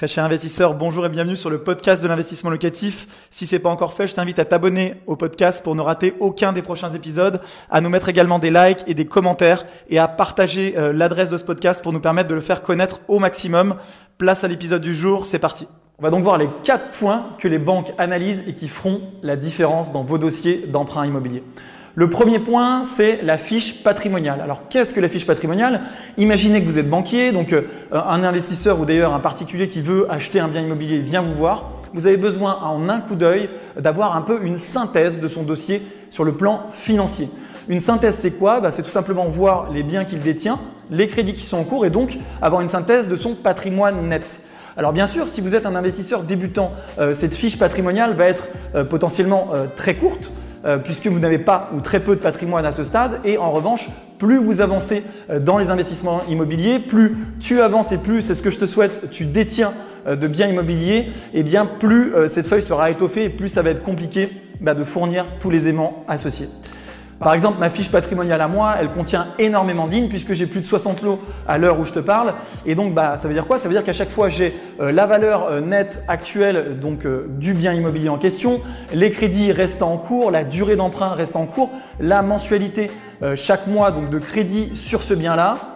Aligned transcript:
Très 0.00 0.08
cher 0.08 0.24
investisseur, 0.24 0.72
bonjour 0.72 1.04
et 1.04 1.10
bienvenue 1.10 1.36
sur 1.36 1.50
le 1.50 1.58
podcast 1.58 2.02
de 2.02 2.08
l'investissement 2.08 2.48
locatif. 2.48 3.06
Si 3.28 3.44
c'est 3.44 3.58
pas 3.58 3.68
encore 3.68 3.92
fait, 3.92 4.08
je 4.08 4.14
t'invite 4.14 4.38
à 4.38 4.46
t'abonner 4.46 4.94
au 5.06 5.14
podcast 5.14 5.62
pour 5.62 5.74
ne 5.74 5.82
rater 5.82 6.14
aucun 6.20 6.54
des 6.54 6.62
prochains 6.62 6.88
épisodes, 6.88 7.38
à 7.68 7.82
nous 7.82 7.90
mettre 7.90 8.08
également 8.08 8.38
des 8.38 8.50
likes 8.50 8.82
et 8.86 8.94
des 8.94 9.04
commentaires 9.04 9.66
et 9.90 9.98
à 9.98 10.08
partager 10.08 10.72
euh, 10.78 10.94
l'adresse 10.94 11.28
de 11.28 11.36
ce 11.36 11.44
podcast 11.44 11.82
pour 11.82 11.92
nous 11.92 12.00
permettre 12.00 12.30
de 12.30 12.34
le 12.34 12.40
faire 12.40 12.62
connaître 12.62 13.00
au 13.08 13.18
maximum. 13.18 13.76
Place 14.16 14.42
à 14.42 14.48
l'épisode 14.48 14.80
du 14.80 14.94
jour, 14.94 15.26
c'est 15.26 15.38
parti. 15.38 15.68
On 15.98 16.02
va 16.02 16.08
donc 16.08 16.24
voir 16.24 16.38
les 16.38 16.48
quatre 16.64 16.92
points 16.92 17.26
que 17.38 17.46
les 17.46 17.58
banques 17.58 17.92
analysent 17.98 18.44
et 18.48 18.54
qui 18.54 18.68
feront 18.68 19.02
la 19.22 19.36
différence 19.36 19.92
dans 19.92 20.02
vos 20.02 20.16
dossiers 20.16 20.66
d'emprunt 20.66 21.04
immobilier. 21.04 21.42
Le 21.96 22.08
premier 22.08 22.38
point, 22.38 22.84
c'est 22.84 23.20
la 23.22 23.36
fiche 23.36 23.82
patrimoniale. 23.82 24.40
Alors, 24.40 24.68
qu'est-ce 24.68 24.94
que 24.94 25.00
la 25.00 25.08
fiche 25.08 25.26
patrimoniale? 25.26 25.80
Imaginez 26.18 26.62
que 26.62 26.66
vous 26.66 26.78
êtes 26.78 26.88
banquier, 26.88 27.32
donc 27.32 27.52
euh, 27.52 27.62
un 27.90 28.22
investisseur 28.22 28.78
ou 28.78 28.84
d'ailleurs 28.84 29.12
un 29.12 29.18
particulier 29.18 29.66
qui 29.66 29.80
veut 29.80 30.06
acheter 30.08 30.38
un 30.38 30.46
bien 30.46 30.60
immobilier 30.60 31.00
vient 31.00 31.20
vous 31.20 31.34
voir. 31.34 31.70
Vous 31.92 32.06
avez 32.06 32.16
besoin 32.16 32.60
en 32.62 32.88
un 32.88 33.00
coup 33.00 33.16
d'œil 33.16 33.50
d'avoir 33.76 34.14
un 34.14 34.22
peu 34.22 34.40
une 34.44 34.56
synthèse 34.56 35.18
de 35.18 35.26
son 35.26 35.42
dossier 35.42 35.82
sur 36.10 36.22
le 36.22 36.32
plan 36.32 36.66
financier. 36.72 37.28
Une 37.68 37.80
synthèse, 37.80 38.14
c'est 38.14 38.38
quoi? 38.38 38.60
Bah, 38.60 38.70
C'est 38.70 38.84
tout 38.84 38.90
simplement 38.90 39.24
voir 39.24 39.70
les 39.72 39.82
biens 39.82 40.04
qu'il 40.04 40.20
détient, 40.20 40.60
les 40.92 41.08
crédits 41.08 41.34
qui 41.34 41.42
sont 41.42 41.58
en 41.58 41.64
cours 41.64 41.84
et 41.86 41.90
donc 41.90 42.18
avoir 42.40 42.60
une 42.62 42.68
synthèse 42.68 43.08
de 43.08 43.16
son 43.16 43.34
patrimoine 43.34 44.08
net. 44.08 44.42
Alors 44.76 44.92
bien 44.92 45.08
sûr, 45.08 45.26
si 45.26 45.40
vous 45.40 45.56
êtes 45.56 45.66
un 45.66 45.74
investisseur 45.74 46.22
débutant, 46.22 46.70
euh, 47.00 47.12
cette 47.12 47.34
fiche 47.34 47.58
patrimoniale 47.58 48.14
va 48.14 48.26
être 48.26 48.46
euh, 48.76 48.84
potentiellement 48.84 49.48
très 49.74 49.94
courte. 49.94 50.30
Euh, 50.66 50.76
puisque 50.76 51.06
vous 51.06 51.18
n'avez 51.18 51.38
pas 51.38 51.70
ou 51.74 51.80
très 51.80 52.00
peu 52.00 52.14
de 52.14 52.20
patrimoine 52.20 52.66
à 52.66 52.72
ce 52.72 52.84
stade. 52.84 53.20
Et 53.24 53.38
en 53.38 53.50
revanche, 53.50 53.88
plus 54.18 54.36
vous 54.36 54.60
avancez 54.60 55.02
euh, 55.30 55.40
dans 55.40 55.56
les 55.56 55.70
investissements 55.70 56.20
immobiliers, 56.28 56.78
plus 56.78 57.16
tu 57.40 57.62
avances 57.62 57.92
et 57.92 57.98
plus, 57.98 58.20
c'est 58.20 58.34
ce 58.34 58.42
que 58.42 58.50
je 58.50 58.58
te 58.58 58.66
souhaite, 58.66 59.08
tu 59.10 59.24
détiens 59.24 59.72
euh, 60.06 60.16
de 60.16 60.28
biens 60.28 60.48
immobiliers, 60.48 60.98
et 61.32 61.40
eh 61.40 61.42
bien 61.42 61.64
plus 61.64 62.12
cette 62.28 62.46
feuille 62.46 62.60
sera 62.60 62.90
étoffée 62.90 63.24
et 63.24 63.28
plus 63.30 63.48
ça 63.48 63.62
va 63.62 63.70
être 63.70 63.82
compliqué 63.82 64.28
bah, 64.60 64.74
de 64.74 64.84
fournir 64.84 65.24
tous 65.40 65.48
les 65.48 65.66
aimants 65.66 66.04
associés. 66.08 66.48
Par 67.20 67.34
exemple, 67.34 67.58
ma 67.60 67.68
fiche 67.68 67.90
patrimoniale 67.90 68.40
à 68.40 68.48
moi, 68.48 68.76
elle 68.80 68.88
contient 68.88 69.26
énormément 69.38 69.84
lignes 69.84 70.08
puisque 70.08 70.32
j'ai 70.32 70.46
plus 70.46 70.60
de 70.60 70.64
60 70.64 71.02
lots 71.02 71.20
à 71.46 71.58
l'heure 71.58 71.78
où 71.78 71.84
je 71.84 71.92
te 71.92 71.98
parle. 71.98 72.32
Et 72.64 72.74
donc, 72.74 72.94
bah, 72.94 73.18
ça 73.18 73.28
veut 73.28 73.34
dire 73.34 73.46
quoi? 73.46 73.58
Ça 73.58 73.68
veut 73.68 73.74
dire 73.74 73.84
qu'à 73.84 73.92
chaque 73.92 74.08
fois, 74.08 74.30
j'ai 74.30 74.54
euh, 74.80 74.90
la 74.90 75.04
valeur 75.04 75.44
euh, 75.44 75.60
nette 75.60 76.02
actuelle 76.08 76.78
donc, 76.80 77.04
euh, 77.04 77.26
du 77.28 77.52
bien 77.52 77.74
immobilier 77.74 78.08
en 78.08 78.16
question, 78.16 78.62
les 78.94 79.10
crédits 79.10 79.52
restant 79.52 79.92
en 79.92 79.98
cours, 79.98 80.30
la 80.30 80.44
durée 80.44 80.76
d'emprunt 80.76 81.10
restant 81.10 81.42
en 81.42 81.46
cours, 81.46 81.70
la 82.00 82.22
mensualité 82.22 82.90
chaque 83.34 83.66
mois 83.66 83.90
donc, 83.90 84.08
de 84.08 84.18
crédit 84.18 84.74
sur 84.74 85.02
ce 85.02 85.12
bien-là 85.12 85.69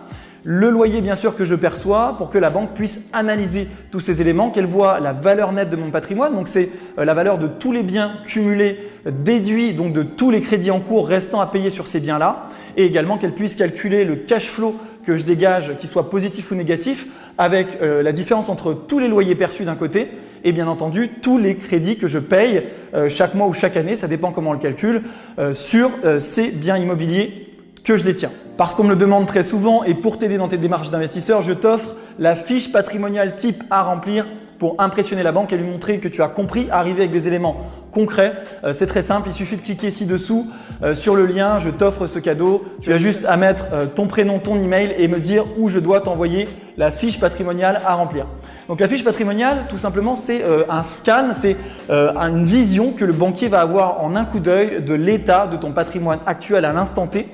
le 0.44 0.68
loyer 0.68 1.00
bien 1.00 1.16
sûr 1.16 1.36
que 1.36 1.44
je 1.44 1.54
perçois 1.54 2.14
pour 2.18 2.28
que 2.28 2.36
la 2.36 2.50
banque 2.50 2.74
puisse 2.74 3.08
analyser 3.14 3.66
tous 3.90 4.00
ces 4.00 4.20
éléments, 4.20 4.50
qu'elle 4.50 4.66
voit 4.66 5.00
la 5.00 5.14
valeur 5.14 5.52
nette 5.52 5.70
de 5.70 5.76
mon 5.76 5.90
patrimoine, 5.90 6.34
donc 6.34 6.48
c'est 6.48 6.68
euh, 6.98 7.04
la 7.04 7.14
valeur 7.14 7.38
de 7.38 7.46
tous 7.48 7.72
les 7.72 7.82
biens 7.82 8.12
cumulés, 8.24 8.90
déduits 9.06 9.72
donc 9.72 9.94
de 9.94 10.02
tous 10.02 10.30
les 10.30 10.42
crédits 10.42 10.70
en 10.70 10.80
cours 10.80 11.08
restant 11.08 11.40
à 11.40 11.46
payer 11.46 11.70
sur 11.70 11.86
ces 11.86 11.98
biens-là, 11.98 12.46
et 12.76 12.84
également 12.84 13.16
qu'elle 13.16 13.34
puisse 13.34 13.56
calculer 13.56 14.04
le 14.04 14.16
cash 14.16 14.46
flow 14.46 14.76
que 15.04 15.16
je 15.16 15.24
dégage, 15.24 15.76
qu'il 15.78 15.88
soit 15.88 16.10
positif 16.10 16.50
ou 16.50 16.54
négatif, 16.54 17.06
avec 17.38 17.78
euh, 17.80 18.02
la 18.02 18.12
différence 18.12 18.50
entre 18.50 18.74
tous 18.74 18.98
les 18.98 19.08
loyers 19.08 19.34
perçus 19.34 19.64
d'un 19.64 19.76
côté 19.76 20.08
et 20.44 20.52
bien 20.52 20.68
entendu 20.68 21.08
tous 21.22 21.38
les 21.38 21.56
crédits 21.56 21.96
que 21.96 22.06
je 22.06 22.18
paye 22.18 22.64
euh, 22.94 23.08
chaque 23.08 23.34
mois 23.34 23.46
ou 23.46 23.54
chaque 23.54 23.78
année, 23.78 23.96
ça 23.96 24.08
dépend 24.08 24.30
comment 24.30 24.50
on 24.50 24.54
le 24.54 24.58
calcule, 24.58 25.04
sur 25.52 25.90
ces 26.18 26.50
biens 26.50 26.76
immobiliers 26.76 27.48
que 27.82 27.96
je 27.96 28.04
détiens. 28.04 28.30
Parce 28.56 28.74
qu'on 28.74 28.84
me 28.84 28.90
le 28.90 28.96
demande 28.96 29.26
très 29.26 29.42
souvent 29.42 29.82
et 29.82 29.94
pour 29.94 30.16
t'aider 30.16 30.38
dans 30.38 30.46
tes 30.46 30.58
démarches 30.58 30.90
d'investisseur, 30.90 31.42
je 31.42 31.52
t'offre 31.52 31.96
la 32.20 32.36
fiche 32.36 32.70
patrimoniale 32.70 33.34
type 33.34 33.64
à 33.68 33.82
remplir 33.82 34.26
pour 34.60 34.76
impressionner 34.78 35.24
la 35.24 35.32
banque 35.32 35.52
et 35.52 35.56
lui 35.56 35.68
montrer 35.68 35.98
que 35.98 36.06
tu 36.06 36.22
as 36.22 36.28
compris, 36.28 36.68
arriver 36.70 37.00
avec 37.00 37.10
des 37.10 37.26
éléments 37.26 37.56
concrets. 37.90 38.32
Euh, 38.62 38.72
c'est 38.72 38.86
très 38.86 39.02
simple, 39.02 39.28
il 39.28 39.32
suffit 39.32 39.56
de 39.56 39.60
cliquer 39.60 39.90
ci-dessous 39.90 40.46
euh, 40.84 40.94
sur 40.94 41.16
le 41.16 41.26
lien, 41.26 41.58
je 41.58 41.68
t'offre 41.68 42.06
ce 42.06 42.20
cadeau. 42.20 42.64
Tu 42.80 42.92
as 42.92 42.98
juste 42.98 43.24
à 43.26 43.36
mettre 43.36 43.66
euh, 43.72 43.86
ton 43.86 44.06
prénom, 44.06 44.38
ton 44.38 44.56
email 44.56 44.94
et 44.98 45.08
me 45.08 45.18
dire 45.18 45.44
où 45.58 45.68
je 45.68 45.80
dois 45.80 46.00
t'envoyer 46.00 46.48
la 46.76 46.92
fiche 46.92 47.18
patrimoniale 47.18 47.80
à 47.84 47.94
remplir. 47.94 48.26
Donc 48.68 48.78
la 48.78 48.86
fiche 48.86 49.04
patrimoniale, 49.04 49.66
tout 49.68 49.78
simplement, 49.78 50.14
c'est 50.14 50.42
un 50.68 50.82
scan, 50.82 51.32
c'est 51.32 51.56
une 51.90 52.44
vision 52.44 52.92
que 52.92 53.04
le 53.04 53.12
banquier 53.12 53.48
va 53.48 53.60
avoir 53.60 54.02
en 54.02 54.16
un 54.16 54.24
coup 54.24 54.40
d'œil 54.40 54.82
de 54.82 54.94
l'état 54.94 55.46
de 55.46 55.56
ton 55.56 55.72
patrimoine 55.72 56.18
actuel 56.26 56.64
à 56.64 56.72
l'instant 56.72 57.06
T 57.06 57.28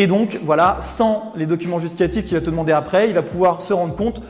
et 0.00 0.06
donc, 0.06 0.40
voilà, 0.42 0.78
sans 0.80 1.30
les 1.36 1.44
documents 1.44 1.78
justificatifs 1.78 2.24
qu'il 2.24 2.34
va 2.34 2.40
te 2.40 2.48
demander 2.48 2.72
après, 2.72 3.08
il 3.08 3.14
va 3.14 3.20
pouvoir 3.20 3.60
se 3.60 3.74
rendre 3.74 3.94
compte, 3.94 4.22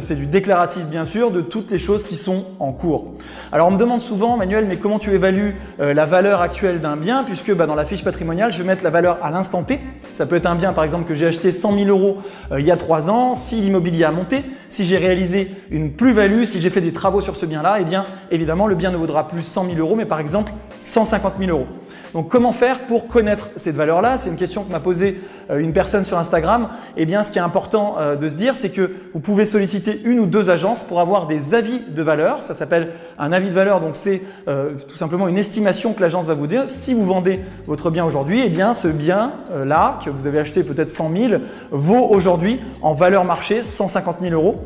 c'est 0.00 0.16
du 0.16 0.26
déclaratif 0.26 0.82
bien 0.86 1.04
sûr, 1.04 1.30
de 1.30 1.42
toutes 1.42 1.70
les 1.70 1.78
choses 1.78 2.02
qui 2.02 2.16
sont 2.16 2.42
en 2.58 2.72
cours. 2.72 3.14
Alors, 3.52 3.68
on 3.68 3.70
me 3.70 3.78
demande 3.78 4.00
souvent, 4.00 4.36
Manuel, 4.36 4.66
mais 4.66 4.78
comment 4.78 4.98
tu 4.98 5.12
évalues 5.12 5.54
euh, 5.78 5.94
la 5.94 6.06
valeur 6.06 6.40
actuelle 6.40 6.80
d'un 6.80 6.96
bien 6.96 7.22
Puisque 7.22 7.54
bah, 7.54 7.66
dans 7.66 7.76
la 7.76 7.84
fiche 7.84 8.02
patrimoniale, 8.02 8.52
je 8.52 8.58
vais 8.58 8.64
mettre 8.64 8.82
la 8.82 8.90
valeur 8.90 9.20
à 9.22 9.30
l'instant 9.30 9.62
T. 9.62 9.78
Ça 10.12 10.26
peut 10.26 10.34
être 10.34 10.46
un 10.46 10.56
bien, 10.56 10.72
par 10.72 10.82
exemple, 10.82 11.04
que 11.04 11.14
j'ai 11.14 11.26
acheté 11.26 11.52
100 11.52 11.74
000 11.84 11.86
euros 11.86 12.16
euh, 12.50 12.58
il 12.58 12.66
y 12.66 12.72
a 12.72 12.76
trois 12.76 13.08
ans. 13.08 13.36
Si 13.36 13.60
l'immobilier 13.60 14.02
a 14.02 14.10
monté, 14.10 14.42
si 14.68 14.86
j'ai 14.86 14.98
réalisé 14.98 15.52
une 15.70 15.92
plus-value, 15.92 16.42
si 16.42 16.60
j'ai 16.60 16.70
fait 16.70 16.80
des 16.80 16.92
travaux 16.92 17.20
sur 17.20 17.36
ce 17.36 17.46
bien-là, 17.46 17.76
eh 17.78 17.84
bien, 17.84 18.02
évidemment, 18.32 18.66
le 18.66 18.74
bien 18.74 18.90
ne 18.90 18.96
vaudra 18.96 19.28
plus 19.28 19.42
100 19.42 19.66
000 19.66 19.78
euros, 19.78 19.94
mais 19.94 20.04
par 20.04 20.18
exemple 20.18 20.50
150 20.80 21.34
000 21.38 21.52
euros. 21.52 21.66
Donc 22.16 22.28
comment 22.28 22.52
faire 22.52 22.86
pour 22.86 23.08
connaître 23.08 23.50
cette 23.56 23.76
valeur-là? 23.76 24.16
C'est 24.16 24.30
une 24.30 24.36
question 24.36 24.64
que 24.64 24.72
m'a 24.72 24.80
posée 24.80 25.20
euh, 25.50 25.58
une 25.58 25.74
personne 25.74 26.02
sur 26.02 26.16
Instagram. 26.16 26.70
Eh 26.96 27.04
bien, 27.04 27.22
ce 27.22 27.30
qui 27.30 27.36
est 27.36 27.42
important 27.42 27.96
euh, 27.98 28.16
de 28.16 28.26
se 28.26 28.36
dire, 28.36 28.56
c'est 28.56 28.70
que 28.70 28.90
vous 29.12 29.20
pouvez 29.20 29.44
solliciter 29.44 30.00
une 30.02 30.20
ou 30.20 30.24
deux 30.24 30.48
agences 30.48 30.82
pour 30.82 31.00
avoir 31.00 31.26
des 31.26 31.52
avis 31.52 31.78
de 31.86 32.02
valeur. 32.02 32.42
Ça 32.42 32.54
s'appelle 32.54 32.92
un 33.18 33.32
avis 33.32 33.50
de 33.50 33.54
valeur. 33.54 33.80
Donc 33.80 33.96
c'est 33.96 34.22
euh, 34.48 34.70
tout 34.88 34.96
simplement 34.96 35.28
une 35.28 35.36
estimation 35.36 35.92
que 35.92 36.00
l'agence 36.00 36.24
va 36.24 36.32
vous 36.32 36.46
dire. 36.46 36.70
Si 36.70 36.94
vous 36.94 37.04
vendez 37.04 37.38
votre 37.66 37.90
bien 37.90 38.06
aujourd'hui, 38.06 38.40
eh 38.42 38.48
bien 38.48 38.72
ce 38.72 38.88
bien-là 38.88 39.98
que 40.02 40.08
vous 40.08 40.26
avez 40.26 40.38
acheté 40.38 40.64
peut-être 40.64 40.88
100 40.88 41.10
000 41.10 41.42
vaut 41.70 42.06
aujourd'hui 42.08 42.60
en 42.80 42.94
valeur 42.94 43.26
marché 43.26 43.60
150 43.60 44.20
000 44.22 44.32
euros. 44.32 44.64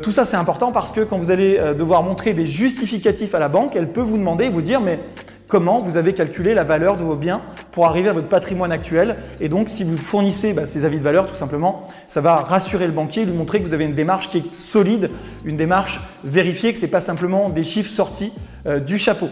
tout 0.00 0.12
ça, 0.12 0.24
c'est 0.24 0.36
important 0.36 0.70
parce 0.70 0.92
que 0.92 1.00
quand 1.00 1.18
vous 1.18 1.32
allez 1.32 1.58
devoir 1.76 2.04
montrer 2.04 2.34
des 2.34 2.46
justificatifs 2.46 3.34
à 3.34 3.40
la 3.40 3.48
banque, 3.48 3.74
elle 3.74 3.90
peut 3.90 4.00
vous 4.00 4.16
demander, 4.16 4.48
vous 4.48 4.62
dire, 4.62 4.80
mais 4.80 5.00
comment 5.48 5.80
vous 5.80 5.96
avez 5.96 6.12
calculé 6.12 6.54
la 6.54 6.62
valeur 6.62 6.96
de 6.96 7.02
vos 7.02 7.16
biens 7.16 7.40
pour 7.72 7.86
arriver 7.86 8.10
à 8.10 8.12
votre 8.12 8.28
patrimoine 8.28 8.70
actuel. 8.70 9.16
Et 9.40 9.48
donc, 9.48 9.70
si 9.70 9.82
vous 9.82 9.96
fournissez 9.96 10.52
bah, 10.52 10.66
ces 10.66 10.84
avis 10.84 10.98
de 10.98 11.04
valeur, 11.04 11.26
tout 11.26 11.34
simplement, 11.34 11.88
ça 12.06 12.20
va 12.20 12.36
rassurer 12.36 12.86
le 12.86 12.92
banquier, 12.92 13.24
lui 13.24 13.32
montrer 13.32 13.58
que 13.58 13.64
vous 13.64 13.74
avez 13.74 13.86
une 13.86 13.94
démarche 13.94 14.30
qui 14.30 14.38
est 14.38 14.54
solide, 14.54 15.10
une 15.44 15.56
démarche 15.56 16.00
vérifiée, 16.22 16.72
que 16.72 16.78
ce 16.78 16.84
n'est 16.84 16.90
pas 16.90 17.00
simplement 17.00 17.48
des 17.48 17.64
chiffres 17.64 17.90
sortis 17.90 18.32
euh, 18.66 18.78
du 18.78 18.98
chapeau. 18.98 19.28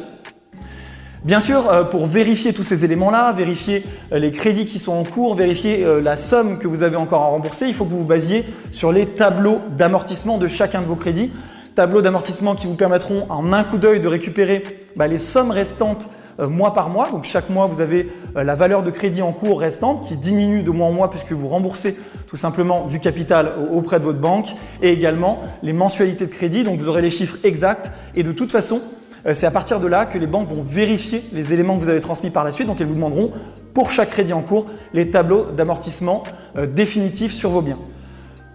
Bien 1.25 1.41
sûr, 1.41 1.69
euh, 1.69 1.85
pour 1.85 2.07
vérifier 2.07 2.53
tous 2.53 2.63
ces 2.63 2.85
éléments-là, 2.85 3.33
vérifier 3.33 3.85
euh, 4.13 4.19
les 4.19 4.31
crédits 4.31 4.67
qui 4.67 4.79
sont 4.79 4.93
en 4.93 5.05
cours, 5.05 5.35
vérifier 5.35 5.85
la 6.01 6.17
somme 6.17 6.59
que 6.59 6.69
vous 6.69 6.83
avez 6.83 6.97
encore 6.97 7.23
à 7.23 7.27
rembourser, 7.27 7.67
il 7.67 7.75
faut 7.75 7.85
que 7.85 7.91
vous 7.91 7.99
vous 7.99 8.05
basiez 8.05 8.47
sur 8.71 8.91
les 8.91 9.07
tableaux 9.07 9.61
d'amortissement 9.77 10.39
de 10.39 10.49
chacun 10.49 10.81
de 10.81 10.87
vos 10.87 10.95
crédits 10.95 11.31
tableaux 11.77 12.03
d'amortissement 12.03 12.57
qui 12.57 12.67
vous 12.67 12.75
permettront 12.75 13.27
en 13.29 13.53
un 13.53 13.63
coup 13.63 13.77
d'œil 13.77 14.01
de 14.01 14.09
récupérer 14.09 14.65
bah, 14.97 15.07
les 15.07 15.19
sommes 15.19 15.51
restantes 15.53 16.09
euh, 16.41 16.49
mois 16.49 16.73
par 16.73 16.89
mois. 16.89 17.11
Donc 17.11 17.25
chaque 17.25 17.51
mois, 17.51 17.67
vous 17.67 17.81
avez 17.81 18.11
euh, 18.35 18.43
la 18.43 18.55
valeur 18.55 18.83
de 18.83 18.91
crédit 18.91 19.21
en 19.23 19.33
cours 19.33 19.61
restante 19.61 20.09
qui 20.09 20.17
diminue 20.17 20.63
de 20.63 20.71
mois 20.71 20.89
en 20.89 20.93
mois 20.93 21.11
puisque 21.11 21.33
vous 21.33 21.47
remboursez 21.47 21.95
tout 22.27 22.37
simplement 22.37 22.87
du 22.87 22.99
capital 22.99 23.53
auprès 23.73 24.01
de 24.01 24.05
votre 24.05 24.19
banque 24.19 24.49
et 24.83 24.91
également 24.91 25.43
les 25.63 25.75
mensualités 25.75 26.27
de 26.27 26.33
crédit. 26.33 26.65
Donc 26.65 26.79
vous 26.79 26.89
aurez 26.89 27.03
les 27.03 27.11
chiffres 27.11 27.37
exacts 27.45 27.91
et 28.15 28.23
de 28.23 28.33
toute 28.33 28.51
façon, 28.51 28.81
euh, 29.27 29.35
c'est 29.35 29.47
à 29.47 29.51
partir 29.51 29.79
de 29.79 29.87
là 29.87 30.07
que 30.07 30.17
les 30.17 30.27
banques 30.27 30.49
vont 30.49 30.63
vérifier 30.63 31.23
les 31.35 31.53
éléments 31.53 31.77
que 31.77 31.83
vous 31.83 31.91
avez 31.91 32.01
transmis 32.01 32.31
par 32.31 32.43
la 32.43 32.53
suite. 32.53 32.69
Donc 32.69 32.81
elles 32.81 32.87
vous 32.87 32.95
demanderont 32.95 33.33
pour 33.75 33.91
chaque 33.91 34.11
crédit 34.11 34.33
en 34.33 34.41
cours 34.41 34.67
les 34.95 35.11
tableaux 35.11 35.45
d'amortissement 35.55 36.25
définitifs 36.75 37.35
sur 37.35 37.51
vos 37.51 37.61
biens. 37.61 37.77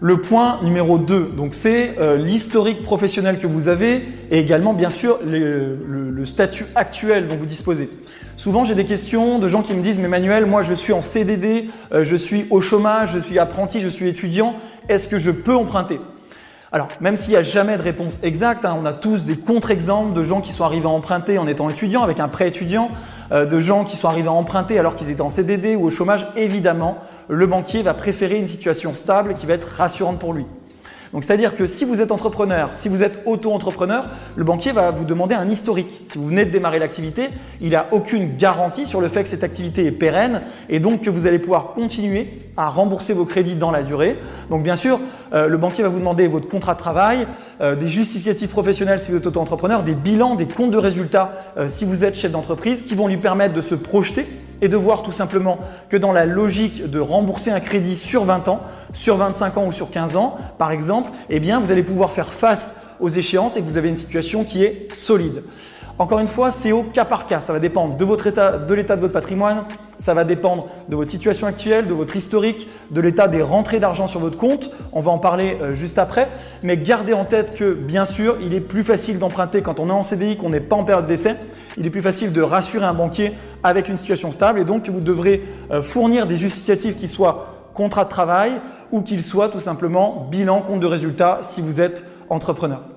Le 0.04 0.20
point 0.20 0.60
numéro 0.64 0.98
2, 0.98 1.34
donc 1.38 1.54
c'est 1.54 2.00
euh, 2.00 2.18
l'historique 2.18 2.82
professionnel 2.82 3.38
que 3.38 3.46
vous 3.46 3.68
avez 3.68 4.02
et 4.32 4.40
également 4.40 4.74
bien 4.74 4.90
sûr 4.90 5.20
le, 5.24 6.26
statut 6.26 6.66
actuel 6.74 7.28
dont 7.28 7.36
vous 7.36 7.46
disposez. 7.46 7.88
Souvent 8.36 8.64
j'ai 8.64 8.74
des 8.74 8.86
questions 8.86 9.38
de 9.38 9.48
gens 9.48 9.62
qui 9.62 9.76
me 9.76 9.84
disent 9.84 10.00
mais 10.00 10.08
Manuel, 10.08 10.48
moi 10.48 10.64
je 10.64 10.74
suis 10.74 10.92
en 10.92 11.04
CDD, 11.04 11.70
euh, 11.92 12.04
je 12.04 12.16
suis 12.16 12.48
au 12.50 12.62
chômage, 12.62 13.12
je 13.12 13.20
suis 13.20 13.38
apprenti, 13.38 13.80
je 13.80 13.90
suis 13.90 14.08
étudiant, 14.08 14.56
est-ce 14.90 15.08
que 15.08 15.20
je 15.20 15.30
peux 15.30 15.56
emprunter? 15.56 16.00
Alors, 16.74 16.88
même 17.02 17.18
s'il 17.18 17.32
n'y 17.32 17.38
a 17.38 17.44
jamais 17.44 17.78
de 17.78 17.82
réponse 17.82 18.24
exacte, 18.24 18.64
hein, 18.64 18.78
on 18.82 18.86
a 18.86 18.94
tous 18.94 19.26
des 19.26 19.36
contre-exemples 19.36 20.14
de 20.14 20.24
gens 20.24 20.40
qui 20.40 20.54
sont 20.54 20.64
arrivés 20.64 20.86
à 20.86 20.92
emprunter 20.92 21.38
en 21.38 21.46
étant 21.46 21.70
étudiants, 21.70 22.02
avec 22.02 22.22
un 22.22 22.30
prêt 22.30 22.48
étudiant, 22.48 22.92
euh, 23.34 23.46
de 23.46 23.60
gens 23.60 23.84
qui 23.84 23.98
sont 23.98 24.08
arrivés 24.08 24.30
à 24.30 24.34
emprunter 24.34 24.80
alors 24.80 24.96
qu'ils 24.96 25.10
étaient 25.10 25.22
en 25.22 25.30
CDD 25.30 25.76
ou 25.76 25.84
au 25.84 25.90
chômage. 25.90 26.26
Évidemment, 26.38 27.00
le 27.28 27.46
banquier 27.46 27.82
va 27.82 27.94
préférer 27.94 28.38
une 28.38 28.48
situation 28.48 28.94
stable 28.94 29.34
qui 29.34 29.46
va 29.46 29.56
être 29.56 29.68
rassurante 29.68 30.18
pour 30.18 30.34
lui. 30.34 30.46
Donc 31.14 31.24
c'est-à-dire 31.24 31.56
que 31.56 31.66
si 31.66 31.84
vous 31.84 32.02
êtes 32.02 32.12
entrepreneur, 32.12 32.70
si 32.74 32.88
vous 32.88 33.04
êtes 33.04 33.20
auto-entrepreneur, 33.26 34.06
le 34.36 34.44
banquier 34.44 34.72
va 34.72 34.92
vous 34.92 35.04
demander 35.04 35.36
un 35.36 35.50
historique. 35.50 36.04
Si 36.08 36.18
vous 36.18 36.28
venez 36.28 36.46
de 36.46 36.52
démarrer 36.52 36.80
l'activité, 36.80 37.30
il 37.60 37.72
n'a 37.72 37.88
aucune 37.92 38.38
garantie 38.38 38.86
sur 38.86 39.02
le 39.02 39.10
fait 39.10 39.24
que 39.24 39.30
cette 39.30 39.44
activité 39.44 39.86
est 39.86 39.92
pérenne 39.92 40.42
et 40.70 40.80
donc 40.80 41.02
que 41.02 41.10
vous 41.10 41.28
allez 41.28 41.40
pouvoir 41.40 41.74
continuer 41.74 42.30
à 42.56 42.70
rembourser 42.70 43.14
vos 43.14 43.26
crédits 43.26 43.56
dans 43.56 43.72
la 43.72 43.84
durée. 43.84 44.18
Donc 44.50 44.64
bien 44.64 44.76
sûr, 44.76 45.00
euh, 45.34 45.48
le 45.48 45.58
banquier 45.58 45.84
va 45.84 45.90
vous 45.90 46.00
demander 46.00 46.28
votre 46.28 46.48
contrat 46.48 46.76
de 46.76 46.80
travail, 46.80 47.28
euh, 47.60 47.76
des 47.76 47.88
justificatifs 47.88 48.50
professionnels 48.50 49.00
si 49.00 49.12
vous 49.12 49.18
êtes 49.18 49.28
auto-entrepreneur, 49.28 49.84
des 49.84 49.96
bilans, 49.96 50.36
des 50.36 50.48
comptes 50.48 50.72
de 50.72 50.78
résultats 50.78 51.34
euh, 51.58 51.68
si 51.68 51.84
vous 51.84 52.06
êtes 52.06 52.16
chef 52.16 52.32
d'entreprise 52.32 52.84
qui 52.84 52.96
vont 52.96 53.08
lui 53.08 53.18
permettre 53.18 53.54
de 53.54 53.62
se 53.62 53.76
projeter 53.76 54.26
et 54.62 54.70
de 54.70 54.78
voir 54.78 55.04
tout 55.04 55.12
simplement 55.12 55.60
que 55.90 55.98
dans 55.98 56.12
la 56.12 56.26
logique 56.26 56.90
de 56.90 57.00
rembourser 57.00 57.52
un 57.52 57.60
crédit 57.60 57.96
sur 57.96 58.24
20 58.24 58.48
ans, 58.48 58.62
sur 58.94 59.18
25 59.18 59.58
ans 59.58 59.66
ou 59.66 59.72
sur 59.72 59.90
15 59.90 60.16
ans, 60.16 60.38
par 60.58 60.72
exemple, 60.72 61.10
eh 61.30 61.40
bien, 61.40 61.60
vous 61.60 61.72
allez 61.72 61.84
pouvoir 61.84 62.12
faire 62.12 62.34
face 62.34 62.82
aux 63.00 63.10
échéances 63.10 63.58
et 63.58 63.62
que 63.62 63.66
vous 63.66 63.78
avez 63.78 63.90
une 63.90 63.96
situation 63.96 64.44
qui 64.44 64.64
est 64.64 64.94
solide. 64.94 65.44
Encore 65.98 66.20
une 66.20 66.28
fois, 66.28 66.52
c'est 66.52 66.72
au 66.72 66.84
cas 66.84 67.06
par 67.06 67.28
cas. 67.28 67.42
Ça 67.42 67.54
va 67.54 67.60
dépendre 67.60 67.98
de 67.98 68.06
votre 68.06 68.28
état, 68.28 68.58
de 68.58 68.74
l'état 68.74 68.96
de 68.96 69.02
votre 69.02 69.14
patrimoine, 69.14 69.66
ça 70.02 70.16
va 70.16 70.24
dépendre 70.24 70.68
de 70.90 70.96
votre 70.96 71.12
situation 71.12 71.46
actuelle, 71.46 71.86
de 71.86 71.94
votre 71.94 72.16
historique, 72.16 72.68
de 72.90 73.02
l'état 73.02 73.28
des 73.28 73.44
rentrées 73.44 73.80
d'argent 73.80 74.08
sur 74.08 74.20
votre 74.20 74.38
compte. 74.38 74.72
On 74.94 75.00
va 75.00 75.12
en 75.12 75.20
parler 75.20 75.58
euh, 75.62 75.76
juste 75.76 76.00
après. 76.00 76.28
Mais 76.64 76.76
gardez 76.76 77.14
en 77.14 77.24
tête 77.24 77.56
que, 77.56 77.74
bien 77.74 78.04
sûr, 78.04 78.38
il 78.42 78.56
est 78.56 78.62
plus 78.62 78.84
facile 78.84 79.20
d'emprunter 79.20 79.62
quand 79.62 79.80
on 79.80 79.90
est 79.90 79.94
en 79.94 80.02
CDI, 80.02 80.38
qu'on 80.38 80.50
n'est 80.50 80.60
pas 80.60 80.76
en 80.76 80.84
période 80.84 81.06
d'essai. 81.06 81.36
Il 81.78 81.86
est 81.86 81.92
plus 81.92 82.02
facile 82.02 82.34
de 82.34 82.42
rassurer 82.42 82.86
un 82.86 82.96
banquier 82.96 83.34
avec 83.62 83.90
une 83.90 83.98
situation 83.98 84.32
stable 84.32 84.60
et 84.60 84.66
donc 84.66 84.90
vous 84.90 85.02
devrez 85.02 85.44
euh, 85.70 85.84
fournir 85.84 86.26
des 86.26 86.36
justificatifs 86.36 86.98
qui 86.98 87.08
soient 87.08 87.70
contrat 87.76 88.06
de 88.06 88.10
travail 88.10 88.54
ou 88.92 89.02
qu'ils 89.02 89.24
soient 89.24 89.50
tout 89.50 89.60
simplement 89.60 90.28
bilan, 90.32 90.62
compte 90.64 90.80
de 90.80 90.88
résultat 90.88 91.40
si 91.44 91.62
vous 91.62 91.80
êtes 91.80 92.04
entrepreneur. 92.30 92.91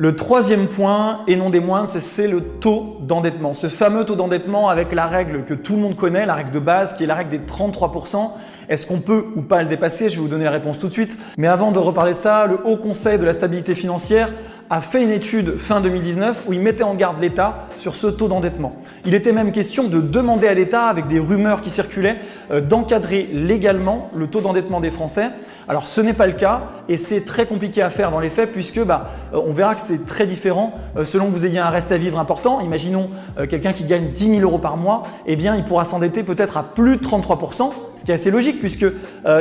Le 0.00 0.14
troisième 0.14 0.68
point, 0.68 1.22
et 1.26 1.34
non 1.34 1.50
des 1.50 1.58
moindres, 1.58 1.88
c'est 1.88 2.28
le 2.28 2.40
taux 2.40 2.98
d'endettement. 3.00 3.52
Ce 3.52 3.68
fameux 3.68 4.04
taux 4.04 4.14
d'endettement 4.14 4.68
avec 4.68 4.92
la 4.92 5.06
règle 5.06 5.44
que 5.44 5.54
tout 5.54 5.74
le 5.74 5.82
monde 5.82 5.96
connaît, 5.96 6.24
la 6.24 6.36
règle 6.36 6.52
de 6.52 6.60
base, 6.60 6.94
qui 6.94 7.02
est 7.02 7.06
la 7.08 7.16
règle 7.16 7.30
des 7.30 7.40
33%. 7.40 8.30
Est-ce 8.68 8.86
qu'on 8.86 9.00
peut 9.00 9.24
ou 9.34 9.42
pas 9.42 9.60
le 9.60 9.68
dépasser? 9.68 10.08
Je 10.08 10.14
vais 10.14 10.20
vous 10.20 10.28
donner 10.28 10.44
la 10.44 10.52
réponse 10.52 10.78
tout 10.78 10.86
de 10.86 10.92
suite. 10.92 11.18
Mais 11.36 11.48
avant 11.48 11.72
de 11.72 11.80
reparler 11.80 12.12
de 12.12 12.16
ça, 12.16 12.46
le 12.46 12.60
Haut 12.64 12.76
Conseil 12.76 13.18
de 13.18 13.24
la 13.24 13.32
stabilité 13.32 13.74
financière 13.74 14.30
a 14.70 14.82
fait 14.82 15.02
une 15.02 15.10
étude 15.10 15.56
fin 15.56 15.80
2019 15.80 16.44
où 16.46 16.52
il 16.52 16.60
mettait 16.60 16.84
en 16.84 16.94
garde 16.94 17.20
l'État 17.20 17.66
sur 17.78 17.96
ce 17.96 18.06
taux 18.06 18.28
d'endettement. 18.28 18.76
Il 19.04 19.16
était 19.16 19.32
même 19.32 19.50
question 19.50 19.88
de 19.88 20.00
demander 20.00 20.46
à 20.46 20.54
l'État, 20.54 20.82
avec 20.82 21.08
des 21.08 21.18
rumeurs 21.18 21.60
qui 21.60 21.70
circulaient, 21.70 22.18
euh, 22.52 22.60
d'encadrer 22.60 23.28
légalement 23.32 24.12
le 24.14 24.28
taux 24.28 24.42
d'endettement 24.42 24.78
des 24.78 24.92
Français 24.92 25.30
alors 25.68 25.86
ce 25.86 26.00
n'est 26.00 26.14
pas 26.14 26.26
le 26.26 26.32
cas 26.32 26.62
et 26.88 26.96
c'est 26.96 27.26
très 27.26 27.44
compliqué 27.44 27.82
à 27.82 27.90
faire 27.90 28.10
dans 28.10 28.20
les 28.20 28.30
faits 28.30 28.52
puisque 28.52 28.82
bah, 28.82 29.10
on 29.32 29.52
verra 29.52 29.74
que 29.74 29.80
c'est 29.80 30.06
très 30.06 30.26
différent 30.26 30.72
euh, 30.96 31.04
selon 31.04 31.26
que 31.26 31.32
vous 31.32 31.46
ayez 31.46 31.58
un 31.58 31.70
reste 31.70 31.92
à 31.92 31.98
vivre 31.98 32.18
important. 32.18 32.60
Imaginons 32.60 33.10
euh, 33.38 33.46
quelqu'un 33.46 33.72
qui 33.72 33.84
gagne 33.84 34.10
10 34.10 34.36
000 34.38 34.42
euros 34.42 34.58
par 34.58 34.76
mois, 34.76 35.02
eh 35.26 35.36
bien 35.36 35.56
il 35.56 35.64
pourra 35.64 35.84
s'endetter 35.84 36.22
peut-être 36.22 36.56
à 36.56 36.62
plus 36.62 36.96
de 36.96 37.02
33%, 37.02 37.70
ce 37.96 38.04
qui 38.04 38.10
est 38.10 38.14
assez 38.14 38.30
logique 38.30 38.60
puisque 38.60 38.86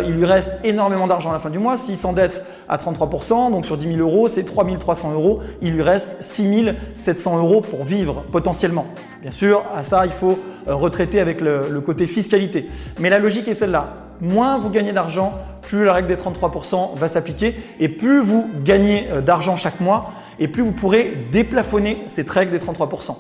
il 0.06 0.14
lui 0.14 0.26
reste 0.26 0.52
énormément 0.64 1.08
d'argent 1.08 1.30
à 1.30 1.34
la 1.34 1.40
fin 1.40 1.50
du 1.50 1.60
mois. 1.60 1.78
S'il 1.78 1.98
s'endette 1.98 2.44
à 2.68 2.78
33%, 2.78 3.52
donc 3.52 3.66
sur 3.66 3.78
10 3.78 3.96
000 3.96 4.00
euros, 4.00 4.28
c'est 4.28 4.44
3 4.44 4.66
300 4.78 5.14
euros. 5.14 5.42
Il 5.62 5.74
lui 5.74 5.82
reste 5.82 6.22
6 6.22 6.70
700 6.96 7.38
euros 7.38 7.62
pour 7.62 7.84
vivre 7.84 8.24
potentiellement. 8.32 8.86
Bien 9.22 9.32
sûr, 9.32 9.64
à 9.76 9.84
ça, 9.84 10.06
il 10.06 10.12
faut 10.12 10.40
retraiter 10.66 11.20
avec 11.20 11.42
le 11.42 11.80
côté 11.82 12.08
fiscalité. 12.08 12.70
Mais 13.00 13.10
la 13.10 13.20
logique 13.20 13.48
est 13.48 13.54
celle-là 13.54 13.94
moins 14.22 14.58
vous 14.58 14.70
gagnez 14.70 14.94
d'argent, 14.94 15.34
plus 15.62 15.86
la 15.86 15.94
règle 15.94 16.08
des 16.08 16.16
33% 16.16 16.98
va 16.98 17.08
s'appliquer 17.08 17.56
et 17.80 17.90
plus 17.90 18.22
vous 18.22 18.50
gagnez 18.64 19.08
euh, 19.12 19.22
d'argent 19.22 19.56
chaque 19.56 19.77
mois 19.82 20.12
et 20.40 20.48
plus 20.48 20.62
vous 20.62 20.72
pourrez 20.72 21.26
déplafonner 21.32 21.98
cette 22.08 22.30
règle 22.30 22.52
des 22.52 22.60
33%. 22.60 23.16